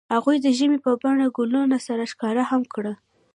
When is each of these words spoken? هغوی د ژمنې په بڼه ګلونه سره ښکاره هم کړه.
هغوی 0.15 0.37
د 0.41 0.47
ژمنې 0.57 0.79
په 0.85 0.91
بڼه 1.01 1.25
ګلونه 1.37 1.77
سره 1.87 2.03
ښکاره 2.11 2.43
هم 2.51 2.61
کړه. 2.73 2.93